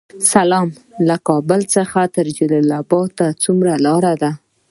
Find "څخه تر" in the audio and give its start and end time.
1.75-2.25